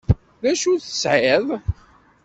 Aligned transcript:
D 0.41 0.43
acu 0.51 0.67
ur 0.73 0.79
tesεiḍ? 0.81 1.47